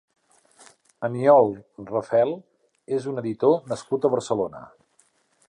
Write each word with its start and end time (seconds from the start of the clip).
Aniol 1.07 1.51
Rafel 1.91 2.33
és 2.99 3.07
un 3.13 3.25
editor 3.25 3.61
nascut 3.75 4.09
a 4.09 4.13
Barcelona. 4.17 4.65